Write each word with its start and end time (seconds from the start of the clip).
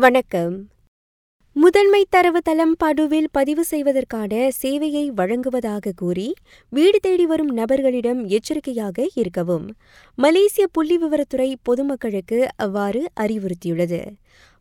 வணக்கம். 0.00 0.68
முதன்மை 1.52 2.06
தரவுத்தளம் 2.16 2.72
படுவில் 2.78 3.26
பதிவு 3.32 3.64
செய்வதற்கான 3.64 4.48
சேவையை 4.62 5.06
வழங்குவதாக 5.06 5.92
கூறி 5.96 6.34
வீடு 6.68 6.98
தேடி 7.00 7.26
வரும் 7.26 7.56
நபர்களிடம் 7.56 8.26
எச்சரிக்கையாக 8.26 9.08
இருக்கவும். 9.14 9.74
மலேசிய 10.14 10.66
புள்ளிவிவரத்துறை 10.78 11.54
பொதுமக்களுக்கு 11.62 12.48
அவ்வாறு 12.56 13.08
அறிவுறுத்தியுள்ளது. 13.20 14.06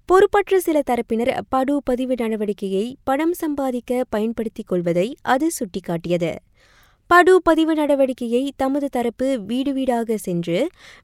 பொறுப்பற்ற 0.05 0.59
சில 0.59 0.81
தரப்பினர் 0.89 1.39
படு 1.49 1.81
பதிவு 1.83 2.13
நடவடிக்கையை 2.13 2.93
பணம் 3.03 3.33
சம்பாதிக்க 3.33 4.05
பயன்படுத்திக் 4.09 4.67
கொள்வதை 4.67 5.15
அது 5.21 5.51
சுட்டிக்காட்டியது. 5.59 6.35
படு 7.09 7.33
பதிவு 7.41 7.73
நடவடிக்கையை 7.73 8.41
தமது 8.55 8.87
தரப்பு 8.89 9.27
வீடு 9.39 9.71
வீடாக 9.73 10.17
சென்று 10.17 10.57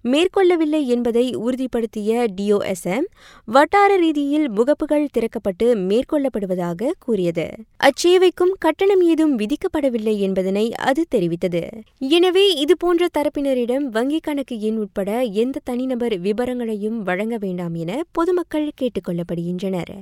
மேற்கொள்ளவில்லை 0.05 0.81
என்பதை 0.85 1.23
உறுதிப்படுத்திய 1.35 2.25
டிஓஎஸ்எம் 2.35 3.07
வட்டார 3.47 3.95
ரீதியில் 3.95 4.47
முகப்புகள் 4.49 5.07
திறக்கப்பட்டு 5.13 5.67
மேற்கொள்ளப்படுவதாக 5.89 6.91
கூறியது. 6.99 7.47
அச்சேவைக்கும் 7.79 8.53
கட்டணம் 8.59 9.01
ஏதும் 9.01 9.35
விதிக்கப்படவில்லை 9.39 10.17
என்பதனை 10.19 10.65
அது 10.81 11.05
தெரிவித்தது. 11.15 11.63
எனவே 12.09 12.45
இதுபோன்ற 12.55 13.07
தரப்பினரிடம் 13.17 13.85
வங்கிக் 13.89 14.23
கணக்கு 14.23 14.57
எண் 14.61 14.77
உட்பட 14.77 15.09
எந்த 15.43 15.61
தனிநபர் 15.63 16.17
விவரங்களையும் 16.19 16.99
வழங்க 17.01 17.37
வேண்டாம் 17.37 17.75
என 17.75 18.01
பொதுமக்கள் 18.11 18.73
கேட்டுக்கொள்ளப்படுகின்றனர் 18.81 19.93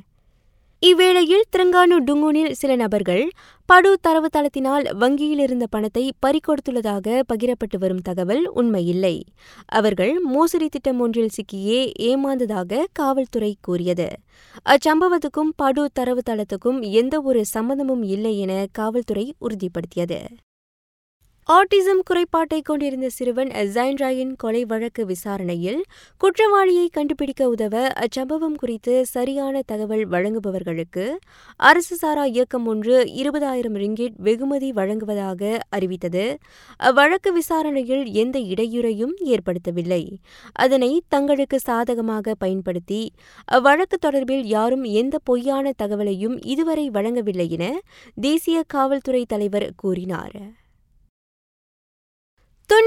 இவ்வேளையில் 0.82 1.44
திருங்கானு 1.50 1.96
டுங்குனில் 2.06 2.52
சில 2.52 2.76
நபர்கள் 2.76 3.24
படு 3.72 3.98
தரவுத்தளத்தினால் 4.08 4.96
வங்கியில் 4.96 5.40
இருந்த 5.40 5.68
பணத்தை 5.68 6.14
பறிகொடுத்துள்ளதாக 6.26 7.22
பகிரப்பட்டு 7.34 7.78
வரும் 7.80 8.02
தகவல் 8.02 8.52
உண்மையில்லை. 8.56 9.24
அவர்கள் 9.66 10.20
மோசடி 10.20 10.70
திட்டம் 10.70 11.00
ஒன்றில் 11.00 11.30
சிக்கியே 11.30 11.92
ஏமாந்ததாக 12.00 12.86
காவல்துறை 12.94 13.58
கூறியது. 13.62 14.10
அச்சம்பவத்துக்கும் 14.70 15.50
படு 15.56 15.90
தரவுத்தளத்துக்கும் 16.00 16.82
எந்தவொரு 16.82 17.38
ஒரு 17.38 17.46
சம்பந்தமும் 17.46 18.04
இல்லை 18.04 18.40
என 18.40 18.66
காவல்துறை 18.72 19.36
உறுதிப்படுத்தியது. 19.42 20.22
ஆட்டிசம் 21.54 22.02
குறைபாட்டை 22.10 22.58
கொண்டிருந்த 22.62 23.10
சிறுவன் 23.10 23.52
ஜைன் 23.76 23.98
ராயின் 24.02 24.34
கொலை 24.36 24.66
வழக்கு 24.66 25.06
விசாரணையில் 25.06 25.80
குற்றவாளியை 26.22 26.88
கண்டுபிடிக்க 26.92 27.48
உதவ 27.50 27.76
அச்சம்பவம் 28.04 28.58
குறித்து 28.58 29.06
சரியான 29.06 29.62
தகவல் 29.66 30.04
வழங்குபவர்களுக்கு 30.08 31.06
அரசு 31.56 31.96
சாரா 31.96 32.26
இயக்கம் 32.26 32.66
ஒன்று 32.66 32.96
இருபதாயிரம் 33.22 33.80
ரிங்கிட் 33.84 34.16
வெகுமதி 34.18 34.72
வழங்குவதாக 34.72 35.58
அறிவித்தது. 35.70 36.26
அவ்வழக்கு 36.80 37.32
விசாரணையில் 37.32 38.06
எந்த 38.14 38.40
இடையூறையும் 38.54 39.16
ஏற்படுத்தவில்லை. 39.34 40.04
அதனை 40.54 41.02
தங்களுக்கு 41.08 41.60
சாதகமாக 41.60 42.36
பயன்படுத்தி 42.36 43.04
அவ்வழக்கு 43.52 44.00
தொடர்பில் 44.08 44.48
யாரும் 44.56 44.84
எந்த 44.84 45.18
பொய்யான 45.24 45.74
தகவலையும் 45.84 46.40
இதுவரை 46.46 46.90
வழங்கவில்லை 46.90 47.50
என 47.50 47.66
தேசிய 48.22 48.64
காவல்துறை 48.68 49.26
தலைவர் 49.28 49.70
கூறினார். 49.76 50.40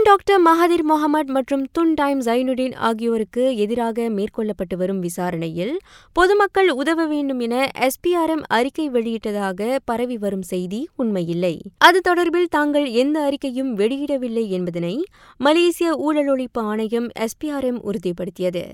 துன் 0.04 0.10
டாக்டர் 0.10 0.42
மஹதிர் 0.42 0.82
முகமது 0.82 1.32
மற்றும் 1.32 1.66
துன் 1.78 1.92
டைம் 1.94 2.20
ஜைனுடீன் 2.20 2.74
ஆகியோருக்கு 2.74 3.56
எதிராக 3.56 4.02
மேற்கொள்ளப்பட்டு 4.08 4.76
வரும் 4.76 4.98
விசாரணையில் 4.98 5.80
பொதுமக்கள் 6.12 6.70
உதவ 6.70 7.06
வேண்டும் 7.06 7.40
என 7.40 7.70
எஸ்பிஆர்எம் 7.78 8.42
அறிக்கை 8.48 8.90
வெளியிட்டதாக 8.90 9.78
பரவி 9.84 10.18
வரும் 10.18 10.42
செய்தி 10.42 10.88
உண்மையில்லை. 10.96 11.60
அது 11.78 12.00
தொடர்பில் 12.08 12.50
தாங்கள் 12.50 12.86
எந்த 12.86 13.20
அறிக்கையும் 13.20 13.70
வெளியிடவில்லை 13.74 14.48
என்பதனை 14.48 15.04
மலேசிய 15.36 15.96
ஊழல் 15.96 16.28
ஒழிப்பு 16.28 16.62
ஆணையம் 16.62 17.08
எஸ்பிஆர்எம் 17.18 17.80
உறுதிப்படுத்தியது. 17.84 18.64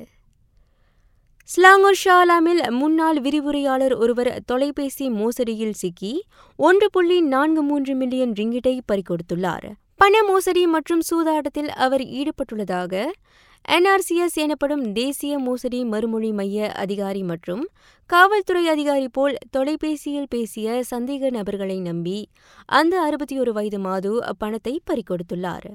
ஸ்லாங்கூர் 1.44 2.00
ஷாலாமில் 2.04 2.70
முன்னாள் 2.70 3.20
விரிவுரையாளர் 3.20 3.94
ஒருவர் 3.94 4.32
தொலைபேசி 4.46 5.10
மோசடியில் 5.10 5.78
சிக்கி 5.82 6.24
ஒன்று 6.56 6.90
புள்ளி 6.90 7.20
நான்கு 7.20 7.62
மூன்று 7.62 7.94
மில்லியன் 7.94 8.32
ரிங்கிட்டை 8.32 8.80
பறிகொடுத்துள்ளார். 8.92 9.70
பண 10.02 10.22
மோசடி 10.22 10.66
மற்றும் 10.66 11.00
சூதாட்டத்தில் 11.10 11.68
அவர் 11.68 12.00
ஈடுபட்டுள்ளதாக 12.00 13.06
என்ஆர்சிஎஸ் 13.68 14.34
எனப்படும் 14.34 14.92
தேசிய 14.92 15.38
மோசடி 15.38 15.84
மறுமொழி 15.84 16.32
மைய 16.32 16.72
அதிகாரி 16.72 17.22
மற்றும் 17.22 17.68
காவல்துறை 18.06 18.68
அதிகாரி 18.68 19.08
போல் 19.08 19.36
தொலைபேசியில் 19.50 20.26
பேசிய 20.28 20.82
சந்தேக 20.90 21.30
நபர்களை 21.30 21.80
நம்பி 21.80 22.28
அந்த 22.66 23.00
அறுபத்தி 23.00 23.38
ஒரு 23.38 23.52
வயது 23.52 23.78
மாது 23.78 24.22
அப்பணத்தை 24.22 24.78
பறிகொடுத்துள்ளார். 24.90 25.70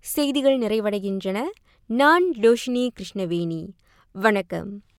செய்திகள் 0.00 0.58
நிறைவடைகின்றன. 0.58 1.44
நான் 1.86 2.32
லோஷினி 2.32 2.88
கிருஷ்ணவேணி. 3.00 3.68
வணக்கம். 4.12 4.82